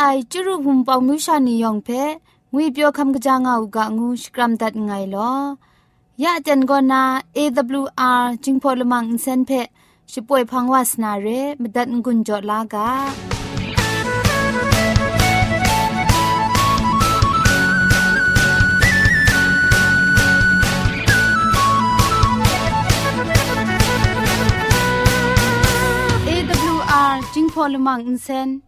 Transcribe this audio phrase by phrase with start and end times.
[0.00, 1.88] ไอจุรุภุมปองมิวชานียองเพ
[2.52, 5.32] งุยเปียวคำกะจางอูกะงูสกรัมดัดไงลอ
[6.22, 7.02] ยะจันกอนา
[7.36, 9.50] AWR จิงพอลมังอินเซนเพ
[10.12, 11.28] ช่วยพังวาสนาเร
[11.62, 12.88] มดัดงุนจอลากา
[27.34, 28.67] จิงพอลมังอินเซน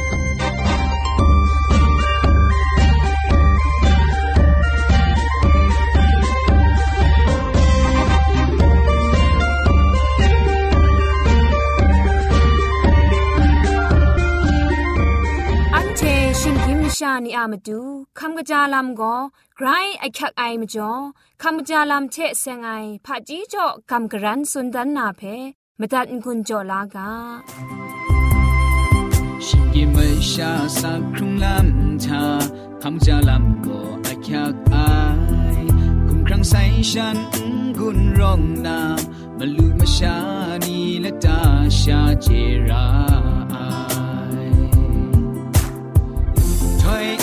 [17.01, 17.79] ชานีอามาดู
[18.19, 19.15] คำกระจาลำก็
[19.57, 19.67] ไกร
[19.99, 20.91] ไอคักไอมาจ่อ
[21.41, 22.69] คำกระจาลำเชะเซงไอ
[23.05, 25.21] ผาจีจ่อคำกระรันสุนดันนาเพ
[25.79, 27.11] ม่ตัดกุญจ่อลากา
[29.45, 32.23] ชิงกิไม่ชาสักครุงลำชา
[32.81, 34.75] คำกระจาลำก็ไอคักไอ
[36.07, 36.55] คุมครั้งใส
[36.91, 37.17] ฉัน
[37.79, 38.99] กุนร้องนาม
[39.37, 40.17] มาลุมาชา
[40.65, 41.41] นีและตา
[41.79, 42.27] ชาเจ
[42.69, 42.85] รา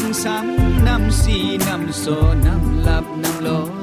[0.09, 0.49] ထွင်ဆမ်
[0.87, 3.78] နမ်စီနမ်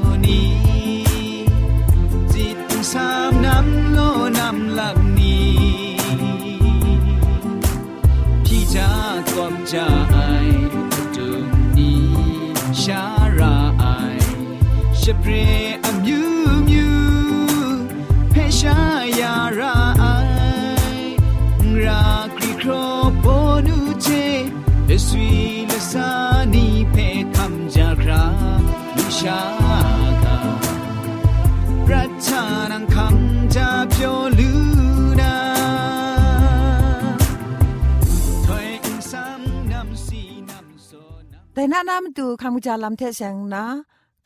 [41.66, 43.64] นำแต่น้านามตูคำจาลำเทเสงนะ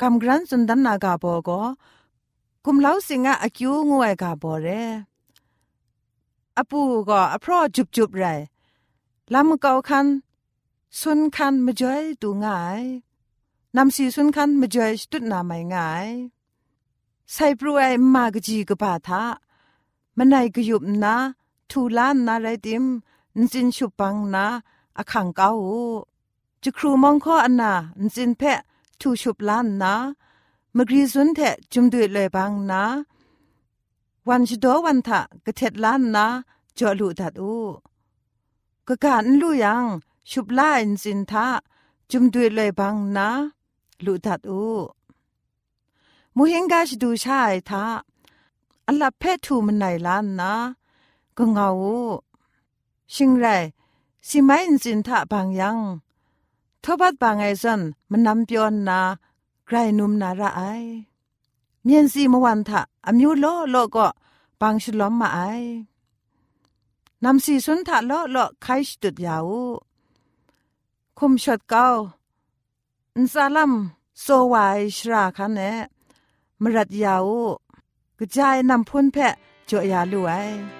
[0.01, 1.61] คำกรันสุนดันนากาโบก็
[2.65, 4.67] กุมเล้าสิงะอคิวงวยกาโบเร
[6.57, 8.25] อปูก็อพรอจุบจุบไร
[9.33, 10.05] ลำเกาคัน
[10.99, 12.83] สุนคันมาจอยตูง่าย
[13.75, 16.07] นำสีสุนคันมาจอยตุดนาไม่ง่าย
[17.33, 19.23] ใส่ปรวยมากจีกบาทา
[20.17, 21.15] มันไหนก็ยุบนะ
[21.69, 22.83] ทูลานนาไรติม
[23.37, 24.45] นจินชุปังนะ
[24.97, 25.49] อขังเกา
[26.63, 27.73] จะครูมองข้ออันนา
[28.15, 28.59] จินเพะ
[28.99, 29.93] ทูชุบล้านนะ
[30.75, 31.39] มกรีซุนเท
[31.73, 32.83] จุมดุยเลยบางนะ
[34.27, 36.25] วันชดวันทะกะเท็ดล้านนะ
[36.77, 37.55] จอลูดัดอู
[38.87, 39.85] กะการลู่ยัง
[40.31, 41.47] ชุบล้าอินจินทะ
[42.11, 43.29] จุมดุยเลยบางนะ
[44.05, 44.63] ลูดัดอู
[46.35, 47.85] มูเฮงกาชดูชายทะ
[48.87, 50.53] อัลลับเพทูมันไหนล้านนะ
[51.37, 51.69] ก็เงา
[53.13, 53.45] ชิงไร
[54.27, 55.77] สิไม่อินจินทะบางยัง
[56.83, 57.81] ทบัดบางไอซัน
[58.11, 58.99] มันนำเปียนนา
[59.65, 60.61] ไกรนุมนาระไอ
[61.83, 64.07] เมียนซีมวันทะอมิวโลโลก็
[64.61, 65.39] บางชลอมมาไอ
[67.23, 69.49] นำสีสุนทะโลโลไคชตุดยาว
[71.17, 71.87] คุมชดเก้า
[73.15, 73.73] อินซาลัม
[74.21, 75.59] โซวายชราคันเน
[76.61, 77.27] มรัดยาว
[78.17, 79.33] กระจายนำพุนเพะ
[79.69, 80.78] จ่อยาลุไอ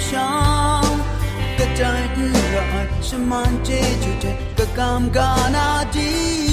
[0.00, 0.82] 上，
[1.58, 2.60] 个战日啊，
[3.02, 6.49] 是满街就这个尴尬那地。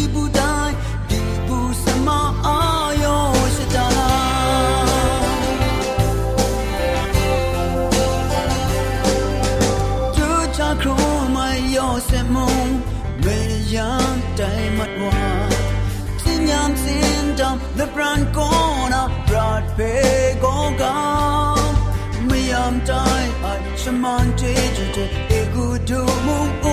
[24.07, 24.53] man te
[24.95, 25.03] te
[25.37, 25.91] e good
[26.25, 26.66] mo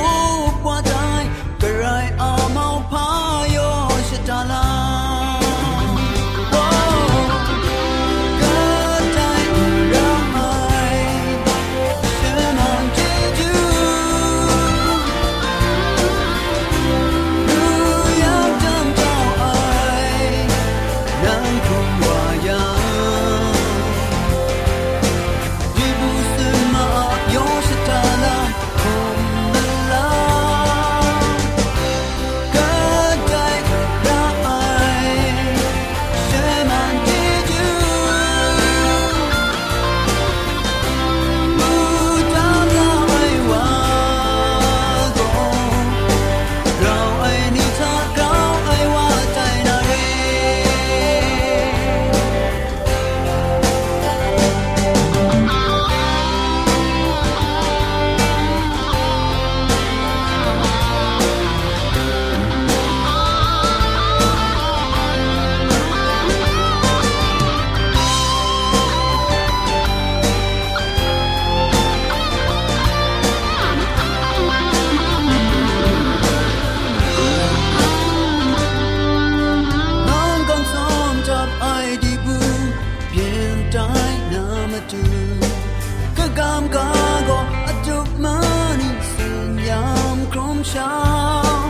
[90.70, 91.68] sham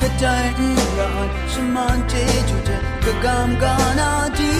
[0.00, 4.55] the time you run shaman jeju de gam gana di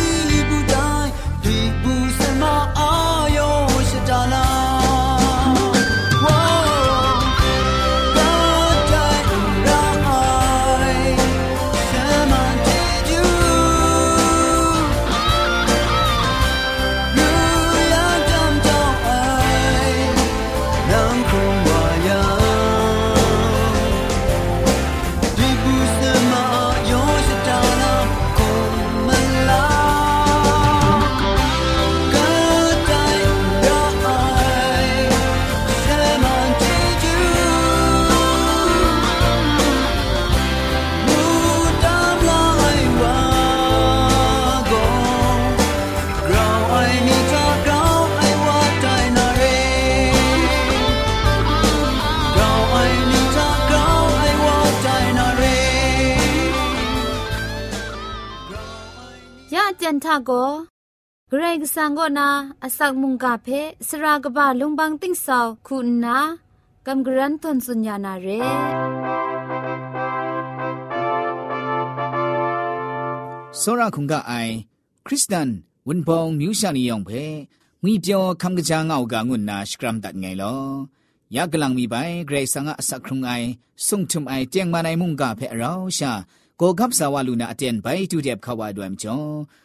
[61.87, 62.29] งก็นา
[62.63, 63.47] อสักมุงกาเพ
[63.87, 66.17] สรากบะลุงบังติ้งสาวคุณนา
[66.87, 68.27] กำกรันทนสุญญานาเร
[73.61, 74.53] စောရခုံကအိုင်
[75.05, 75.49] ခရစ်စတန်
[75.87, 77.23] ဝန်ပောင်မြူရှာလီယောင်ဖဲ
[77.83, 80.61] ငွေပြောခံကကြာငောက်ကငွန်းနာစကရမ်တတ်ငယ်လော
[81.35, 83.47] ယကလန်မီပိုင်ဂရိတ်ဆန်ကအစခရုံအိုင်
[83.87, 86.11] ဆုံထုံအိုင်တຽງမနိုင်မှုန်ကဖဲအရောရှာ
[86.59, 89.64] ကိုကပ်ဆာဝလူနာအတန်ဘိုင်တူတဲ့ခဝါဒွမ်ချောဂရိสังะจีจ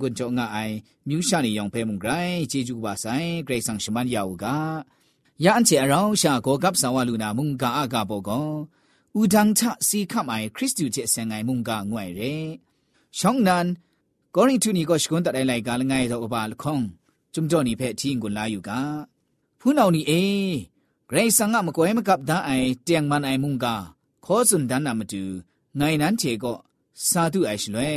[0.00, 0.58] งุนจงะไอ
[1.08, 2.12] มิวชานียองเพมุงไกร
[2.50, 3.06] จีจูบาไซ
[3.44, 4.56] เกรสังชมันยาวกา
[5.44, 8.30] ยาอันเจอเราชาโกกับสาวลูนามุงกาอากาโบก
[9.14, 12.20] อูดังทะสีขับไอคริสตูเจเซงไงมุงกางวยเร
[13.18, 13.66] ช่องนั้น
[14.34, 16.80] กอริทุนีก็ชกุนตัดไอไลกาลไงดอกบาลคง
[17.34, 18.80] จุมจอนี่เพทีงกุนลาอยู่กา
[19.60, 20.12] ผู้นานี่เอ
[21.08, 22.50] เกรซังอะมกวยมกับดาไอ
[22.82, 23.74] เตียงมันไอมุงกา
[24.27, 25.23] ခေါ်စွန်ဒန်နာမတူ
[25.79, 26.57] ငိုင်နန်းချေကို
[27.09, 27.89] စာတုအိုင်ရှလွဲ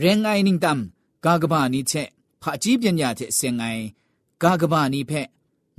[0.00, 0.80] ရင်ငိုင်နင်းတမ်
[1.24, 2.08] ကာကဘာနီချက်
[2.42, 3.82] ဖာကြီးပညာတဲ့စင်ငိုင်
[4.42, 5.28] ကာကဘာနီဖက်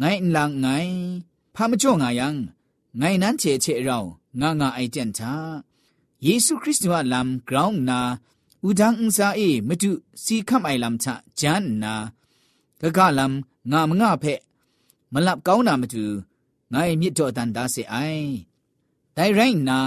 [0.02, 0.94] ငိုင်လန်ငိုင်
[1.56, 2.28] ဖာမကြောငါယံ
[3.00, 4.04] ငိုင်နန်းချေချေရော
[4.42, 5.34] ငါငါအိုင်တန်ချာ
[6.26, 8.00] ယေရှုခရစ်တုအလမ်ဂရောင်းနာ
[8.68, 9.92] ဥဒန်းအန်စာအေမတု
[10.24, 11.08] စီခမ်အိုင်လမ်ချ
[11.40, 11.94] ဂျန်နာ
[12.82, 13.34] ဂဂလမ်
[13.72, 14.40] ငါမငါဖက်
[15.14, 16.04] မလပ်ကောင်းနာမတူ
[16.74, 18.51] ငိုင်မြစ်တော်တန်ဒါစေအိုင်
[19.18, 19.80] တိုင်ရိုင်းနာ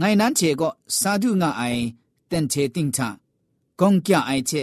[0.00, 1.82] ငိုင်နန်းချေကိုစာဒုငါအိုင်
[2.30, 3.00] တန်ချေတင်ချ
[3.80, 4.62] ကောင်းကြအိုင်ချေ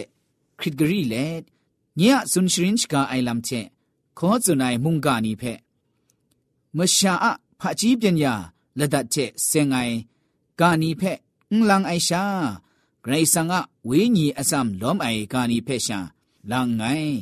[0.59, 1.25] ခရစ်ဂရီလေ
[1.99, 2.01] ည
[2.31, 3.59] ဆွန်ရှရင်ချ်ကအိုင်လမ်ချေ
[4.17, 5.59] ခေါ်စွန်နိုင်မုန်ကနီဖက်
[6.77, 7.25] မရှာအ
[7.59, 8.33] ဖကြီးပညာ
[8.77, 9.95] လက်ဒတ်ချေစင်ငိုင်
[10.59, 11.17] ကာနီဖက်
[11.49, 12.23] အင်လန်အိုင်ရှာ
[13.03, 13.53] ဂရိဆန်က
[13.89, 15.99] ဝေးညီအစမ်လောအိုင်ကာနီဖက်ရှာ
[16.51, 17.13] လန်ငိုင်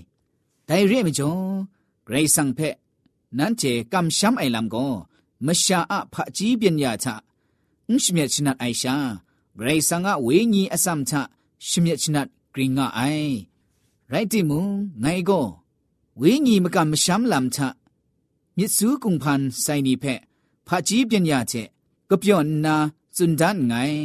[0.67, 1.43] ဒိုင်ရဲမကျော်
[2.07, 2.75] ဂရိဆန်ဖက်
[3.37, 4.93] နန်းချေကမ်ရှမ်အိုင်လမ်ကို
[5.45, 7.07] မရှာအဖအကြီးပညာချ
[7.87, 8.95] အင်းရှမြချနတ်အိုင်ရှာ
[9.57, 11.13] ဂရိဆန်ကဝေးညီအစမ်ချ
[11.67, 13.33] ရှမြချနတ်ဂရင်းငါအိုင်
[14.11, 14.59] ရိုက်တီမူ
[15.03, 15.47] ငိုင်ကို
[16.19, 17.59] ဝေးညီမကမရှမ်လမ်ချ
[18.57, 20.21] မြစ်စုကုံဖန်ဆိုင်နီဖက်
[20.67, 21.63] ဖအကြီးပညာချေ
[22.09, 22.75] ကပြောနာ
[23.15, 24.03] စွန်ဒန်ငိုင်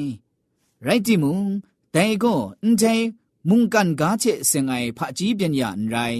[0.86, 1.32] ရိုက်တီမူ
[1.94, 3.04] တိုင်ကိုအန်တိုင်
[3.48, 6.18] မုန်ကန်ကားချေစင်အိုင်ဖအကြီးပညာန်ရိုင်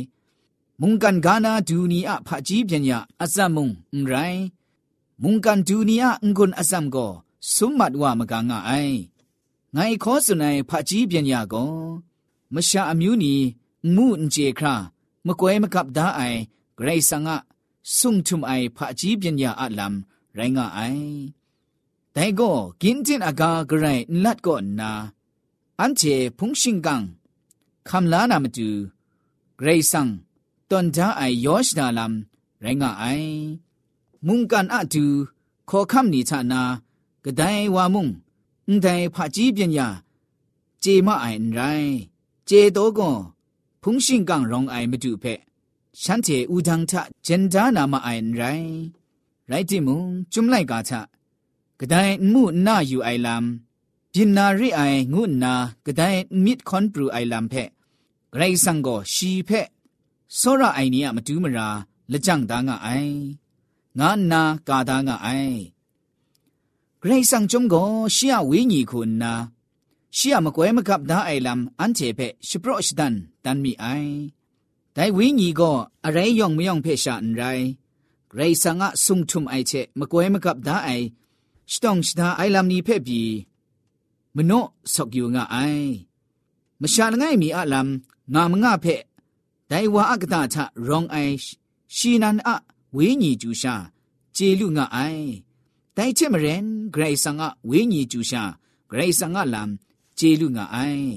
[0.80, 3.68] မုန်ကန်ကာနာဒူနီအဖအကြီးပညာအစမုံ
[5.22, 7.06] มุงกันจูนียงกุนอสัมก็
[7.54, 8.72] สมมัดว่ามกางไอ
[9.72, 11.64] ไงขอสุนัยพระจีเปียญญาก็
[12.54, 13.34] มชาอมิวนี
[13.94, 14.74] มูนเจครา
[15.26, 16.20] มกวยมกับดาไอ
[16.76, 17.36] ไกรสังะ
[17.98, 19.92] สุงทุมไอพระจีเปียญญาอัลลัม
[20.34, 20.80] ไรงาไอ
[22.12, 22.50] แต่ก็
[22.82, 23.86] กินจินอากากระไร
[24.24, 24.90] ลัดก่อนนา
[25.80, 26.02] อันเจ
[26.38, 27.02] พุงชิงกัง
[27.88, 28.68] คำลานามจู
[29.58, 30.08] ไกรสัง
[30.70, 32.12] ตอนจ้าไอยอชดาลัม
[32.60, 33.04] ไรงาไอ
[34.26, 35.04] မုန်ကန်အတူ
[35.70, 36.62] ခေါ်ခမ်နီချနာ
[37.24, 38.12] ဂဒိုင်ဝါမုန်
[38.66, 39.88] အန်တိုင်ဖာကြီးပညာ
[40.82, 41.94] ဂျေမအိုင်ရိုင်း
[42.48, 43.20] ဂျေတော့ကွန်
[43.82, 45.40] ဖုန်ရှင်ကန်ရောင်အိုင်မတူဖက်
[46.00, 46.92] ရှန်တေဥဒန်းထ
[47.26, 48.74] ဂျန်ဒါနာမအိုင်ရိုင်း
[49.50, 50.92] ရိုက်တိမုန်ကျွမ်လိုက်ကာချ
[51.80, 53.44] ဂဒိုင်မှုနာယူအိုင်လမ်
[54.14, 55.54] ဂျင်နာရီအိုင်ငုနာ
[55.86, 57.68] ဂဒိုင်မစ်ခွန်ပရူအိုင်လမ်ဖက်
[58.32, 59.68] ဂရိတ်ဆန်ကိုရှီဖက်
[60.38, 61.68] စောရအိုင်နီယမတူးမရာ
[62.10, 63.16] လက်ကြန့်သားငါအိုင်
[63.98, 65.58] ငါနာကာတာငါအိုင်
[67.00, 69.32] ဂရိတ်ဆောင်ကျုံကိုရှီယဝိညီခုနာ
[70.16, 74.14] ရှီယမကွဲမကပ်ဒါအိုင်လမ်အန်ချေဖက်ရှပရော့ရှ်ဒန်တန်မီအိုင်
[74.96, 77.64] ဒိုင်ဝိညီကိုအရဲယောင်မယောင်ဖက်ရှာန်ရိုင်
[78.30, 81.06] ဂရိတ်ဆောင်ကဆုံထုမ်အိုင်ချေမကွဲမကပ်ဒါအိုင်
[81.70, 83.22] ရှတောင်ရှဒါအိုင်လမ်နီဖက်ပြီ
[84.36, 85.88] မနော့ဆော့ကယူငါအိုင်
[86.80, 87.88] မရှာငိုင်မီအလမ်
[88.34, 89.02] ငါမငါဖက်
[89.70, 91.34] ဒိုင်ဝါအကတာချရောင်အိုင်
[91.96, 92.50] ရှီနန်အ
[92.96, 93.74] ဝေးညီကျူရှာ
[94.36, 95.26] ကျေလူငါအိုင်
[95.96, 98.42] တိုင်ချင်မရင်ဂရိတ်ဆန်ကဝေးညီကျူရှာ
[98.90, 99.70] ဂရိတ်ဆန်ကလမ်
[100.18, 101.08] ကျေလူငါအိုင်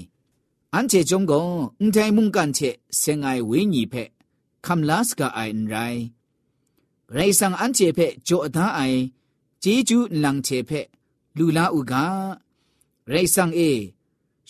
[0.74, 1.48] အန်ချေဂျုံကော
[1.80, 2.70] အန်တိုင်မုန်ကန်ချေ
[3.00, 4.08] ဆင်ငိုင်ဝေးညီဖက်
[4.66, 6.00] ခမ်လာစကအိုင်ရိုင်
[7.08, 9.00] ဂရိတ်ဆန်အန်ချေဖက်ဂျိုအသားအိုင်
[9.62, 10.86] ဂျေဂျူလန်ချေဖက်
[11.38, 11.94] လူလာဥက
[13.12, 13.70] ရိတ်ဆန်အေ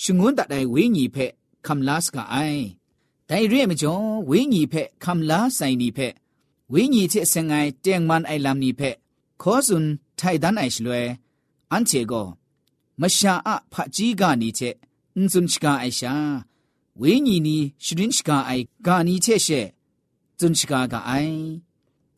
[0.03, 1.33] ရှငွန်းတတိုင်ဝေးညီဖက်
[1.67, 2.63] ခမ်လာစကအိုင်
[3.29, 6.15] တိုင်ရဲမကျော်ဝေးညီဖက်ခမ်လာဆိုင်နီဖက်
[6.73, 8.97] ဝိညာဉ်ချစ်စင်ငိုင်တຽງမန်အိုင်လမ်နိဖက်
[9.43, 9.87] ခောဇွန်
[10.19, 11.03] ထိုင်ဒန်အိုင်ရှလွဲ
[11.71, 12.27] အန်ချေကို
[13.01, 14.75] မရှာအဖကြီးကနေချက်
[15.15, 16.15] အန်ဇွန်ချကာအိုင်ရှာ
[17.01, 19.61] ဝိညာဉ်နီရှရင်ချကာအိုင်ဂာနီချက်ရှေ
[20.39, 21.37] ဇွန်ချကာကအိုင်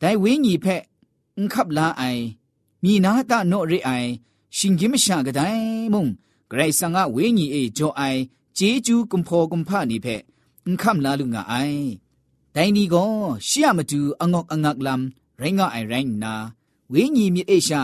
[0.01, 0.83] ဒိုင်ဝိညာဉ်ဖက်
[1.37, 2.23] အန်ခပ်လာအိုင်
[2.83, 4.09] မိနာတနော့ရိအိုင်
[4.57, 6.05] ရှင်ကြီးမရှာကတိုင်မုံ
[6.49, 8.21] ဂရိတ်ဆန်ကဝိညာဉ်အေဂျောအိုင်
[8.57, 10.21] ဂျေဂျူးကွန်ဖောကွန်ဖာနိဖက်
[10.65, 11.85] အန်ခမ်လာလူငါအိုင်
[12.55, 13.11] ဒိုင်ဒီကော
[13.47, 15.03] ရှီယမတူအငေါကငက်လမ်
[15.39, 16.33] ရိုင်းငါအိုင်ရိုင်းနာ
[16.91, 17.81] ဝိညာဉ်မြေအေရှာ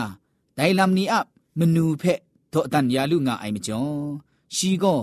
[0.56, 1.26] ဒိုင်လမ်နီအပ်
[1.58, 2.20] မနူဖက်
[2.52, 3.98] သောအတန်ယာလူငါအိုင်မကျော်
[4.56, 5.02] ရှီကော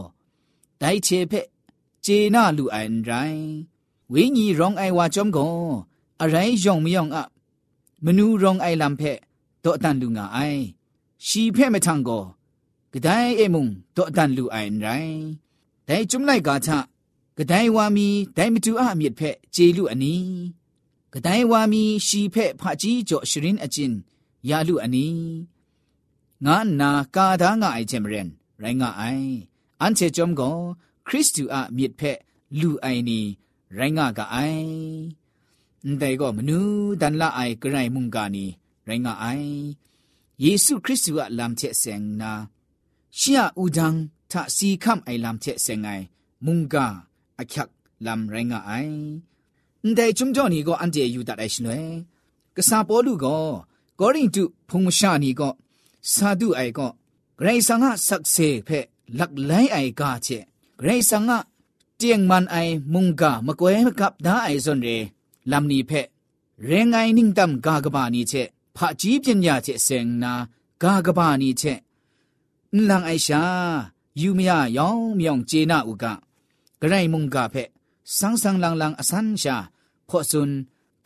[0.81, 1.48] ဒိုင်ချေဖက်
[2.05, 3.45] ဂျေနာလူအိုင်ရိုင်း
[4.13, 5.55] ဝိညာဉ်ရောင်အိုင်ဝါကျုံကော
[6.22, 7.29] အရိုင်းယောင်မယောင်အပ်
[8.05, 9.19] မနူရောင်အိုင်လမ်ဖက်
[9.63, 10.62] သောအတန်လူငါအိုင်
[11.27, 12.24] ရှီဖက်မထန်ကော
[12.91, 15.19] ဂဒိုင်အေမုံသောအတန်လူအိုင်ရိုင်း
[15.88, 16.69] ဒိုင်ကျုံလိုက်ကာချ
[17.37, 20.23] กระไดวามีไดมตูอามีดเพเจลุอันนี้
[21.12, 23.92] กระไดวามีชีเพพะจีจ่อชรินอจิน
[24.49, 25.14] ยาลุอันนี้
[26.47, 28.28] งานนากาดางาไอเจมเรน
[28.61, 29.02] ไรงาไอ
[29.80, 30.50] อันเจจอมก็
[31.06, 32.02] คริสตูอามีดเพ
[32.61, 33.25] ลูไอนี้
[33.75, 34.37] ไรงากาไอ
[35.99, 36.59] แต่ก็มนู
[37.00, 38.47] ดันละไอกระไรมุงกานี
[38.85, 39.26] ไรงาไอ
[40.40, 42.32] เยซูคริสต์อะลำเชเซงนา
[43.16, 43.94] เชียอูดัง
[44.30, 45.88] ทะซีคัมไอลำเชเซงไง
[46.47, 46.87] มุงกา
[47.40, 47.70] အချက်
[48.04, 48.97] လမ်ရိုင်းငါအိုင်
[49.82, 51.80] အန်တဲ့จุမ်ကြောနီကိုအန်တဲ့ယူတတ်တယ်ရှင်လေ
[52.56, 53.44] ကစားပေါ်လူကို
[53.99, 55.52] ကောရင်တုဖုံရှာနီကို
[56.12, 56.90] စာဒုအိုင်ကို
[57.38, 58.80] ဂရိဆာငါဆက်ဆေဖဲ
[59.18, 60.28] ลักไลไอกาเช
[60.78, 61.38] เกรซังะ
[61.97, 62.56] เตียงมันไอ
[62.92, 64.88] มุงกามะกวยมะกับดาไอซอนเร
[65.50, 65.92] ลำนี้เพ
[66.64, 68.32] เรงไอนิ่งตำกากบานีเช
[68.76, 70.32] ผะจีปัญญาเชเซงนา
[70.82, 71.62] กากบานีเช
[72.75, 73.42] นลังไอชา
[74.20, 76.12] ยูมยายองมยองเจนาอุกะ
[76.92, 77.70] ရိုင်မုန်ကဖက်
[78.18, 79.56] ဆန်းဆန်းလန်းလန်းအဆန်းရှာ
[80.10, 80.56] ဖော့ဆွန်း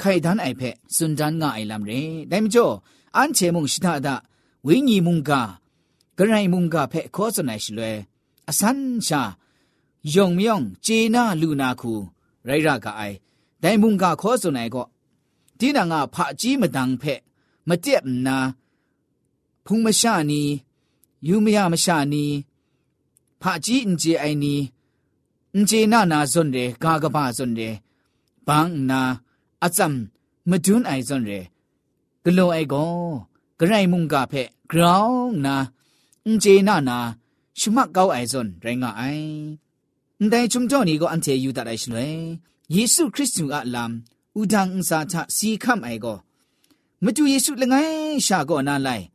[0.02, 2.76] ခိုင်ဒန်းအိုက်ဖက်စွန်ဒန်းငါအိုင်လမ်ရဲဒိုင်မကျော်
[3.16, 4.08] အန်ချေမုန်ရှိတာဒ
[4.68, 5.32] ဝိညီမုန်က
[6.18, 7.92] ဂရိုင်မုန်ကဖက်ခေါ်စနိုင်ရှလွဲ
[8.50, 9.22] အဆန်းရှာ
[10.14, 11.92] ယုံမြောင်ဂျေနာလူနာခု
[12.48, 13.16] ရိုက်ရကအိုင်
[13.64, 14.88] ဒိုင်မုန်ကခေါ်စနိုင်ကော
[15.60, 17.20] ဒီနာငါဖာကြီးမတန်ဖက်
[17.70, 18.38] မကြက်နာ
[19.66, 20.42] ဖုံမရှာနီ
[21.28, 22.26] ယူမရမရှာနီ
[23.42, 24.56] ဖာကြီးအင်ဂျေအိုင်နီ
[25.58, 27.70] အကျေနာနာစွန်ရဲကာကပါစွန်ရဲ
[28.48, 29.01] ဘန်းနာ
[29.63, 29.96] အစမ်
[30.50, 31.39] မဒွန်းအိုင်စွန်ရဲ
[32.24, 32.94] ဂလုံအိုက်ကော
[33.60, 35.56] ဂရိုင်မုန်ကဖက်ဂရောင်းနာ
[36.27, 36.98] အကျေနာနာ
[37.60, 39.29] ရှမကောက်အိုင်စွန်ရိုင်းငါအိုင်
[40.20, 42.08] အန်တိုင်ချုံကြောနီကိုအန်တေယူတတ်အိုင်ရှင်လေ
[42.74, 43.91] ယေရှုခရစ်သူအလမ်
[44.39, 46.18] ဥဒန်းအစာချစီခမ်အိုင်ကော
[47.03, 49.06] မတူယေရှုလငယ်ရှာကောနာလိုက်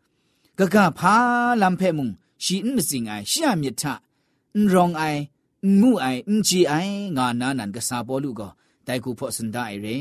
[0.58, 1.14] ဂဂဖာ
[1.60, 2.12] လမ်ဖဲမုန်
[2.44, 3.82] ရှိအင်းမစင်အိုင်ရှာမြတ်ထ
[4.54, 5.20] အန်ရောင်အိုင်
[5.78, 8.42] မှုအိုင်အင်ကြီးအိုင်ငါနာနန်ကစားပေါ်လူက
[8.86, 9.98] တိုက်ကူဖို့စန်ဒိုင်ရဲ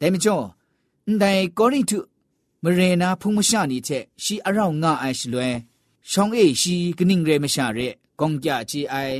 [0.00, 0.46] ဒဲမကျော်
[1.20, 1.98] ဒိုင်ကောရီတု
[2.62, 5.48] မရေနာဖုံမရှာနီချက်ရှီအရောက်ငါအိုင်ရှလွဲ
[6.10, 7.88] ရှောင်းအေရှီကနင်းရဲမရှာရဲ
[8.20, 9.16] ကောင်းကြကြီးအိုင်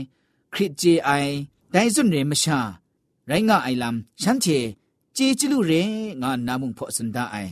[0.53, 1.33] ခရစ်ကြီးအိုင်
[1.73, 2.59] ဒိုင်စွန်ရဲမရှာ
[3.29, 4.59] ရိုင်းငါအိုင်လမ်ရှမ်းချေ
[5.17, 5.83] ကြေကျလူရဲ
[6.23, 7.51] ငါနာမှုဖို့စန်ဒိုင်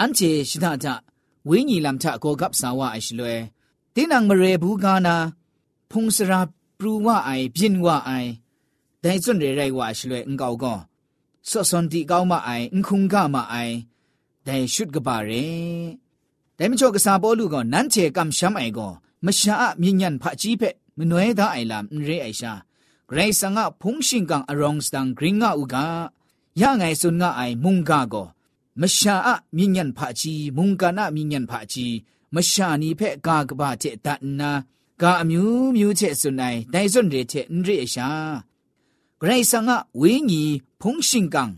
[0.00, 0.94] အန်ချေရှိဒတာ
[1.48, 3.34] ဝိညာဉ်လမ်ချအကောကပ်စာဝအိုင်ရှလွဲ
[3.94, 5.16] တင်းနံမရေဘူးကာနာ
[5.90, 6.40] ဖုံစရာ
[6.78, 8.30] ပရူဝအိုင်ပြင်းဝအိုင်
[9.02, 10.78] ဒိုင်စွန်ရဲရိုက်ဝါရှလွဲအင်ကောက်ကော
[11.50, 13.74] ဆော့စွန်တီကောက်မအိုင်အင်ခုံကမအိုင်
[14.46, 15.44] ဒိုင်ရှုဒကပါရဲ
[16.56, 18.92] ဒိုင်မချောကစားပေါ်လူကောနန်းချေကမ်ရှမ်အိုင်ကော
[19.26, 22.52] မရှာအမြင့်ညံဖအကြီးဖက်မနွဲသားအိုင်လာရဲအိုင်ရှာ
[23.08, 25.76] ဂရိဆန်ကဖုန်ရှင်ကန်အရောင်စတန်ဂရင်းကဥက
[26.60, 28.26] ရငိုင်စွန်ငါအိုင်မုန်ကကော
[28.80, 31.94] မရှာအမြင့်ညံဖအကြီးမုန်ကနာမြင့်ညံဖအကြီး
[32.34, 34.50] မရှာနီဖက်ကကပတဲ့တန်နာ
[35.02, 38.08] ကအမျိုးမျိုးချက်စွန်နိုင်ဒိုင်စွန်ရတဲ့အန်ရီအရှာ
[39.20, 41.52] ဂရိဆန်ကဝင်းကြီးဖုန်ရှင်ကန်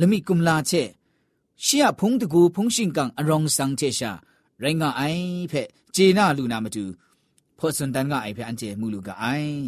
[0.00, 0.88] လမိကုမလာချက်
[1.64, 4.10] ရှီယဖုန်တကူဖုန်ရှင်ကန်အရောင်ဆောင်ချက်ရှာ
[4.62, 6.84] ရိုင်းကအိုင်ဖက်ဂျေနာလူနာမတူ
[7.58, 9.58] ဖောစွန်တန်ကအိုင်ဖက်အန်ကျေမူလူကအိုင်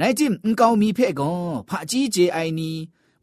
[0.00, 2.70] ရိုင်းဂျင်အန်ကောင်မီဖက်ကောဖာကြီးဂျေအိုင်နီ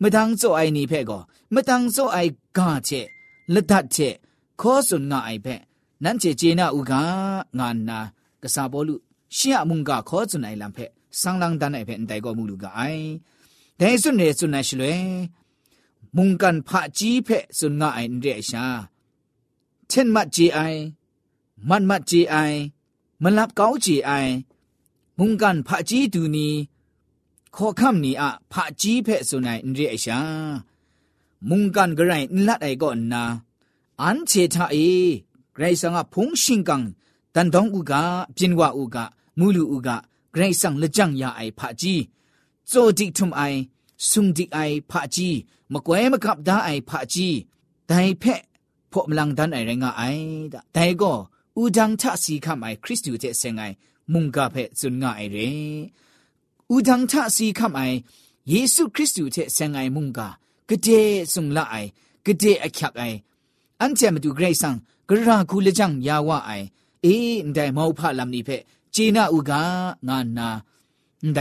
[0.01, 1.22] မတန်းစောအိုင်နီဖက်ကော
[1.54, 3.08] မတန်းစောအိုင်ကချက်
[3.54, 4.15] လက်ဒတ်ချက်
[4.62, 5.62] ခောစွန်ငါအိုင်ဖက်
[6.04, 6.93] နန်ကျေဂျေနာဥက
[7.60, 8.00] ငါနာ
[8.43, 8.95] ကစားဘောလူ
[9.37, 13.05] ရှီယမုန်ကခောစွန်အိုင်လံဖဲ့ဆန်းလန်းတန်အိုင်ဖဲ့အန်တိုင်ကောမူလူကအိုင်
[13.81, 14.94] ဒဲစွန်နေစွန်နရှလွဲ
[16.16, 18.64] မုန်ကန်ဖာကြီးဖဲ့စွန်ငါအိုင်ရဲရှာ
[19.88, 20.59] เช่นมัดจีไอ
[21.68, 22.37] มันมัดจีไอ
[23.22, 24.11] มันลับเก้าจีไอ
[25.18, 26.49] มุงกันพระจีดูนี
[27.55, 30.18] ခေါ်ခမ်နီအဖာကြီးဖဲ့ဆိုနိုင်အရေရှာ
[31.49, 33.22] မုန်ကန်ဂရိုင်လတ်အိုင်ကောနာ
[34.01, 34.88] အန်ချေတာအေ
[35.57, 36.85] ဂရိဆန်ကဖုန်ရှင်ကန်
[37.35, 37.92] တန်တောင်းဥက
[38.37, 38.96] ပြင်းဝဥက
[39.39, 39.89] မူလူဥက
[40.34, 42.02] ဂရိတ်ဆောင်လက်ကြံရအိုင်ဖာကြီး
[42.72, 43.60] ဇိုဒီထုံအိုင်
[44.10, 45.38] ဆုံဒီအိုင်ဖာကြီး
[45.74, 47.38] မကွဲမကပ်ဒါအိုင်ဖာကြီး
[47.89, 48.41] ဒိုင်ဖက်
[48.91, 50.26] ဖော့မလန်ဒန်အိုင်ရငါအိုင်
[50.76, 51.17] ဒိုင်ကို
[51.62, 53.76] ဥဒန်းချစီခမိုင်ခရစ်တုတဲ့ဆင်ငိုင်
[54.13, 55.50] မုန်ကဖက်ဇွန်ငါအိုင်ရေ
[56.74, 57.96] ဥဒန်းချစီခမိုင်
[58.52, 60.20] ယေရှုခရစ်တုတဲ့ဆင်ငိုင်မုန်က
[60.70, 61.89] ကတဲ့ဆုံလာအိုင်
[62.26, 63.17] ကတဲ့အချက်အိုင်
[63.80, 64.78] အန်ချေမတူဂရိတ်ဆောင်
[65.10, 66.65] ဂရရာကူလက်ကြံရဝအိုင်
[67.06, 68.63] အေးဒိုင်မောက်ဖလမ်နိဖက်
[68.95, 69.62] จีนาอุกา
[70.08, 70.49] งานนา
[71.36, 71.39] ได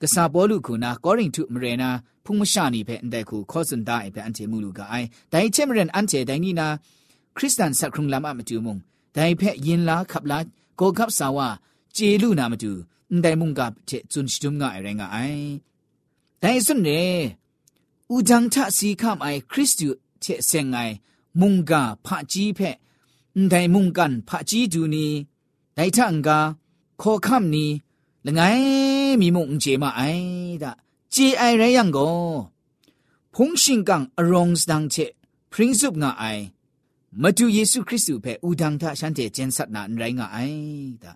[0.00, 1.90] กษาปอลุคุณากอริงทุมเรนา
[2.24, 4.94] พุงมชานีเป็นแต่คูข้อสันดาเป็นอันเจมูลูกาไอ
[5.30, 6.66] แต่เชมเรนอันเจไดนี่นา
[7.36, 8.76] คริสตันสักครุงลามะมาจูมุง
[9.12, 10.38] แต่เพยินลาขับลา
[10.76, 11.48] โกขับสาวา
[11.94, 12.72] เจลูนามาจู
[13.22, 15.16] แต่มุงกับเจจุนชุมงาไอแรงไอ
[16.40, 16.88] แต่สุนเน
[18.10, 19.88] อุจังทะสีข้ามไอคริสตู
[20.20, 20.78] เจเซงไอ
[21.40, 22.60] มุงกาพระจีเพ
[23.48, 25.06] แต่มุงกันพระจีจูนี
[25.74, 26.38] แต่ทังกา
[27.01, 27.69] ขอข้ามนี้
[28.25, 28.41] ละไง
[29.21, 30.01] มีมุงเจมาไอ
[30.63, 30.71] ดะ
[31.11, 32.09] เจไอไรยังก็
[33.33, 34.95] พงชิงกังอรองสดังเจ
[35.51, 36.23] พริ้งซุบงาไอ
[37.21, 40.37] มาดูเยซูคริสต์เพอุดังทะฉันเจเจนสัตนานไรงาไอ
[41.03, 41.11] ดะ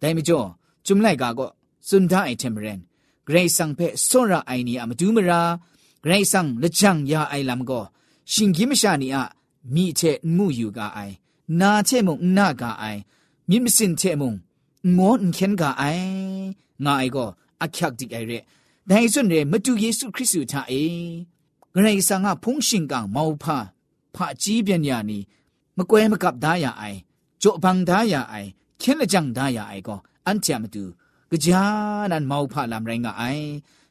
[0.00, 0.40] ได้ไม่จ่อ
[0.86, 1.46] จุมไลกาก็
[1.88, 2.80] สุนทาไอเทมเรน
[3.24, 5.42] เกรซังเพส่วนระไอนี้อะมาดูมรา
[6.02, 7.80] เกรซังละจังยาไอลำก็
[8.32, 9.22] ชิงกิมชานีอะ
[9.74, 10.00] มีเช
[10.36, 10.98] มูอยู่กาไอ
[11.60, 12.84] นาเชมงนากาไอ
[13.50, 14.34] มิมสินเชมง
[14.97, 16.07] ငေါန်ခင်ကအိုင်
[16.85, 17.29] ငါအိုက်ကို
[17.63, 18.39] အချက်ဒီအိုင်ရဲ
[18.89, 20.83] ဒိုင်စွန်ရဲမတူယေရှုခရစ်သူချအေ
[21.73, 23.57] ဂရိဆာငါဖုန်ရှင်ကမောဖာ
[24.15, 25.17] ဖာကြီးပညာနီ
[25.77, 26.99] မကွဲမကပ်ဒါယာအိုင်
[27.41, 28.49] ဂျိုဘန်ဒါယာအိုင်
[28.81, 30.83] ခင်းလက်ကြံဒါယာအိုင်ကိုအန်ချာမတူ
[31.43, 31.63] ကြာ
[32.11, 33.47] နန်မောဖာလမ်ရိုင်းကအိုင်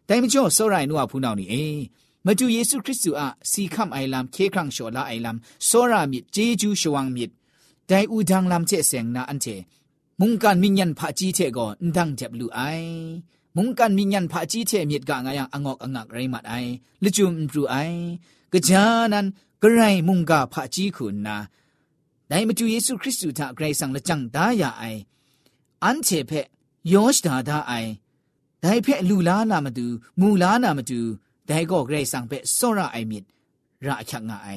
[0.08, 1.64] တိုင်မကျော်စောရိုင်နုအဖူးနောင်နီအေ
[2.26, 5.36] မတူယေရှုခရစ်သူအစီခမ်အိုင်လမ်ခေခန့်ရှော်လာအိုင်လမ်
[5.68, 7.30] စောရာမြစ်ဂျေဂျူးရှဝမ်မြစ်
[7.90, 9.56] ဒိုင်ဦးဒန်လမ်ချက်ဆင်နာအန်ချေ
[10.20, 12.60] มุงการมิญญันพะจีเทก็ดังเจ็บลูไอ
[13.56, 16.54] มุงการมิญญันพะจีเทมีดกะงายังองอกอังักไรมัดไอ
[17.04, 17.74] ลจุมรูไอ
[18.52, 19.26] กะจานัน
[19.62, 21.36] กระไรมุงกาพะจีคุณนา
[22.28, 24.84] ได้มาจูเยซูคริสต์ทะไกรสังละจังดายาไอ
[25.84, 26.32] อันเทเพ
[26.92, 27.72] ยอชดาดาไอ
[28.60, 29.86] ได้เพลูลานามาดู
[30.20, 31.00] มูลานามาดู
[31.46, 33.24] ได้ก็ไกรสังเพโซราไอมิด
[33.86, 34.48] ราชักงาไอ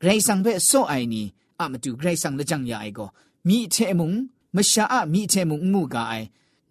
[0.00, 1.24] ไกรสังเพโซไอนี่
[1.58, 3.06] อะมาดูไกรสังละจังยาไอก็
[3.48, 4.12] มีเทมุง
[4.56, 6.26] မရှာအမိထဲမုံမှုကအိုင်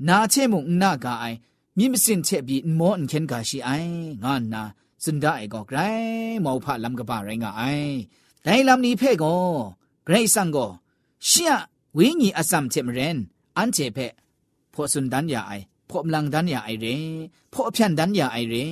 [0.08, 1.38] နာထဲမုံနာကအိုင်
[1.78, 4.64] မြင့်မစင်ချက်ပြီးမောအန်ခင်ကရှိအိုင်ငါနာ
[5.04, 7.96] စင်ဒိုင်ကောဂရိုင်မောဖလမ်ကပါရိုင်ငါအိုင်
[8.46, 9.44] ဒိုင်လမ်နီဖဲ့ကော
[10.08, 10.70] ဂရိတ်ဆန်ကော
[11.30, 11.52] ရှီယ
[11.98, 13.18] ဝင်းကြီးအစမ်ချက်မရင်
[13.58, 14.12] အန်ချေဖဲ့
[14.74, 16.96] ဖောစွန်ဒန်ယာအိုင်ဖောမလန်ဒန်ယာအိုင်ရေ
[17.54, 18.66] ဖောအဖြန်ဒန်ယာအိုင်ရေ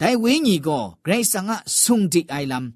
[0.00, 1.50] ဒိုင်ဝင်းကြီးကောဂရိတ်ဆန်က
[1.82, 2.66] ဆုံဒီအိုင်လမ်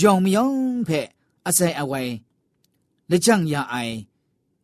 [0.00, 0.56] ယောင်မြောင်
[0.88, 1.06] ဖဲ့
[1.48, 2.12] အစိုင်အဝိုင်
[3.10, 3.94] လက်ချန်ယာအိုင်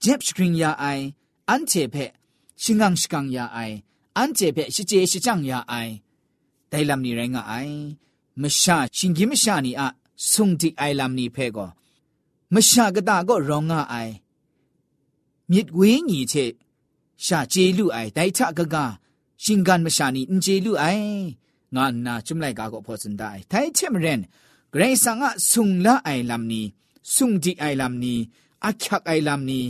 [0.00, 0.84] เจ็บสกริงยาไอ
[1.50, 1.96] อันเจเพ
[2.62, 3.58] ชิงังสกังยาไอ
[4.18, 5.74] อันเจเพชิเจชิจังยาไอ
[6.68, 7.54] แต่ลำนี้ไรงาไอ
[8.40, 9.88] มชาชิงกิมชานี่อะ
[10.30, 11.66] สุงดิไอลำนี้เพ่ก็
[12.54, 13.94] มชากะตาก็ร้องงาไอ
[15.50, 15.80] มิดเว
[16.10, 16.34] ญีเช
[17.24, 18.84] ชาเจลูไอไดทะกะกา
[19.42, 20.84] ชิงกันมชานี่อินเจลูไอ
[21.74, 24.20] งานนาจุมไลกาก็พอสันได้ไทเชมเรน
[24.70, 26.64] เกรซังอะสุงละไอลำนี้
[27.14, 28.18] สุงดิไอลำนี้
[28.64, 29.64] อักขักไอลำนี้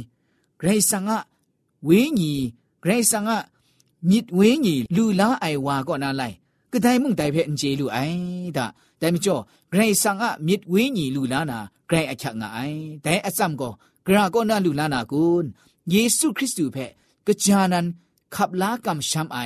[0.57, 1.23] เกรซังอะ
[1.87, 2.43] ဝင်းကြီး
[2.83, 3.29] ဂရိဆန်က
[4.09, 6.35] မြစ်ဝင်းကြီးလူလားအိုင်ဝါကောနာလိုက်
[6.71, 8.19] ကတိုင်မှုန်တိုင်ဖဲအန်ဂျေလူအိုင်
[8.57, 8.65] ဒါ
[9.01, 13.73] တိုင်မကျော်ဂရိဆန်ကမြစ်ဝင်းကြီးလူလားနာဂရိအချက်ငါအိုင်တိုင်အစမ်ကို
[14.05, 15.49] ဂရာကောနာလူလားနာကွန်း
[15.93, 16.85] ယေရှုခရစ်တုဖဲ
[17.43, 17.85] ကြာနန်
[18.35, 19.39] ขับล้ากำช้ำไอ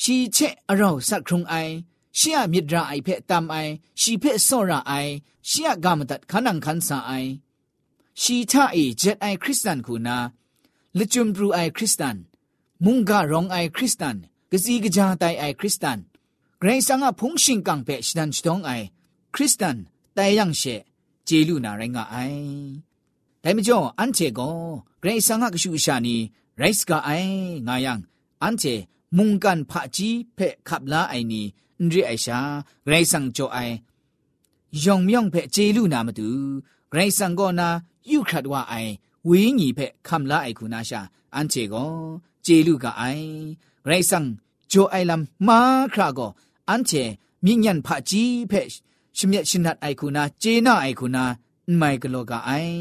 [0.00, 1.54] ชีเชะเราสักครุงไอ
[2.16, 3.56] เชียมิดราไอเพะตามไอ
[4.00, 4.92] ชีเพะโซราไอ
[5.46, 7.12] เชียกามตัดขันังขันสาไอ
[8.20, 10.16] ชีท่าไอเจ็ดไอคริสตันคูนา
[10.98, 12.16] ละจุมปรูไอคริสตัน
[12.84, 14.16] มุงการองไอคริสตัน
[14.50, 15.98] กะซีกะจาไตไอคริสตัน
[16.58, 18.70] เกรงสังะพงชิงกังเปชดันชดองไอ
[19.34, 19.76] คริสตัน
[20.14, 20.62] ไตยังเช
[21.24, 22.16] เจลูนาไรงะไอ
[23.40, 24.50] แต่ไม่จ่ออันเจก็
[25.00, 26.16] เกรงสังะกะชูชานี
[26.58, 27.10] ไรส์กะไอ
[27.66, 27.98] งายัง
[28.42, 28.64] อันเจ
[29.16, 31.42] มุงกันพะจีเพขับลาไอนี
[31.84, 32.38] นรีไอชา
[32.84, 33.58] เกรงสังจ่อไอ
[34.84, 36.28] ยองมยองเพเจลูนามาดู
[36.90, 37.68] เกรงสังก็นา
[38.10, 38.74] ยุครัดว่าไอ
[39.29, 41.01] ဝင်းညီဖက်ခမ်လာအိုက်ခုနာရှာ
[41.35, 41.91] အန်ချေကို
[42.45, 43.27] ဂျေလူကအိုင်
[43.87, 44.25] ရိုင်ဆန်
[44.71, 45.59] ဂျိုအိုင်လမ်မာ
[45.93, 46.31] ခရာကို
[46.69, 47.03] အန်ချေ
[47.45, 48.67] မြင့်ညံဖာကြီးဖက်
[49.17, 51.23] ရှမြက်ရှင်နတ်အိုက်ခုနာဂျေနာအိုက်ခုနာ
[51.79, 52.77] မိုင်ကလောကအိုင်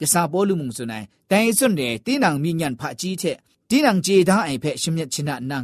[0.00, 3.36] ကစားပေါ်လူမှုစွန်နိုင်တိုင်စွန်တဲ့တင်းနံမြင့်ညံဖာကြီးတဲ့
[3.70, 5.58] တင်းနံဂျေသားအိုင်ဖက်ရှမြက်ရှင်နတ်နာ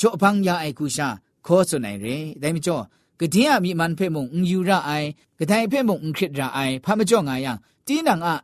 [0.00, 1.08] จ่อพังยาไอกุชา
[1.46, 2.06] ขอสุนัยเร
[2.40, 2.76] ได้มจ่อ
[3.20, 4.92] กะเดียมีมันเพ่มงอุยูระไอ
[5.38, 7.56] กะไดเพ่มงอุคริตระไอพะมจ่องายัง
[7.86, 8.34] ตีนังอะ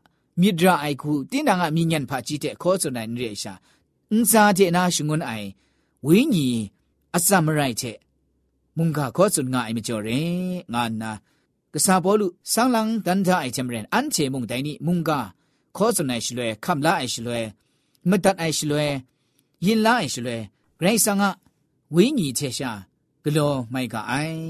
[0.41, 3.55] มิตรไอคูตีนังอะมีญันพะจิเตขอสุนัยเรชา
[4.11, 5.33] อุนซาเจนาชงุนไอ
[6.07, 6.49] วิญี
[7.15, 7.83] อัสมไรเจ
[8.79, 10.09] มุงกาขอสุนงาไอมจ่อเร
[10.75, 11.11] งานนา
[11.73, 15.19] กษาบอลุสังลังดันทาไอเจมเรนอันเจมุงไดนี่มุงกา
[15.77, 17.43] ขอสุนัยชลวยคำลาไอชลวย
[18.09, 18.89] มตัดไอชลวย
[19.65, 20.41] ยินลาไอชลวย
[20.81, 21.31] ไรสังอะ
[21.95, 22.71] ဝင်းညီချက်ရှာ
[23.25, 24.43] ဂလောမိုက်ကအိုင်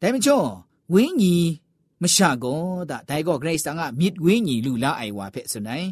[0.00, 0.48] ဒါမကျော်
[0.92, 1.36] ဝင်းညီ
[2.02, 5.86] မရှာကောဒါဒိုင်ကောဂရိတ်ဆန်ကမြစ်ဝင်းညီလူလာအိုင်ဝါဖက်စနိုင်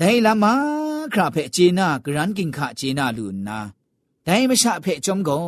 [0.00, 0.44] ဒိုင်လာမ
[1.12, 3.58] ခရဖက်အချေနာဂရန်ကင်ခအချေနာလူနာ
[4.26, 5.46] ဒိုင်မရှာဖက်ကြုံကော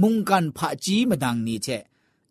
[0.00, 1.82] မုန်ကန်ဖာကြီးမဒန်းနီချက်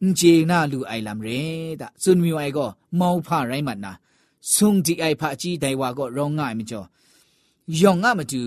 [0.01, 1.41] အင်ဂျေနာလူအိုင်လမ်ရဲ
[1.81, 3.91] ဒါစွန်မီဝိုင်ကောမောဖရိုင်းမနာ
[4.53, 6.87] ဆုံဒီအိုင်ဖာကြီးဒိုင်ဝါကောရောငါမကျော်
[7.79, 8.41] ယောင်ငါမတူ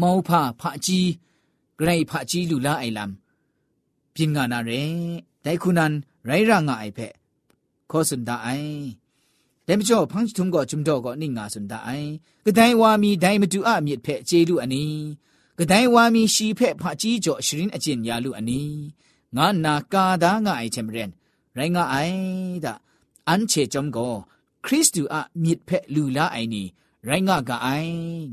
[0.00, 4.71] မောဖဖာကြီးไกรพะจีลูลาไอลำพินงานาเร
[5.41, 5.93] แต่คุณนัน
[6.25, 7.13] ไรร่างไอเพะ
[7.91, 8.47] ขอสุนดาไอ
[9.63, 11.89] แต่ไม่ชอบพังทุงก็จุมดอก็นิ่งงาสุนดาไอ
[12.45, 14.93] กระไดวามีไดมาดูอามีเพะเจลูอันนี้
[15.57, 18.69] กระไดวามีชีเพะพะจีจ่อชรินอจินยาลูอันนี้
[19.35, 21.11] งานนากาดางาไอเชมเรน
[21.55, 21.95] ไรงาไอ
[22.63, 22.73] ดา
[23.27, 24.09] อันเชจอมก็
[24.65, 26.67] คริสตูอะมีเพะลูลาไอนี้
[27.05, 27.67] ไรงากาไอ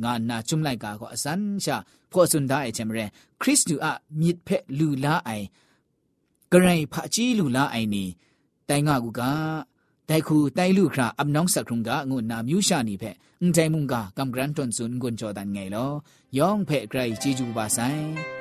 [0.05, 1.77] งานนาจุมไลกาก็อสันชา
[2.12, 3.10] ဖောစွန်ဒိုင်ချင်မရင်
[3.42, 3.88] ခရစ်တုအ
[4.20, 5.46] မြစ်ဖက်လူလာအိုင်
[6.52, 8.06] ဂရိုင်ဖာကြီးလူလာအိုင်နီ
[8.70, 9.22] တိုင်ငါကူက
[10.10, 15.92] တိုက်ခုတိုင်လူခရာအမနောင်းစကရုံကငုနာမြူရှာနေဖက်အန်တိုင်မုန်ကကမ်ဂရန်တွန်စွန်ဂွန်ဂျော်ဒန်ငယ်လော
[16.38, 18.41] ယောင်ဖက်ဂရိုင်ជីဂျူပါဆိုင်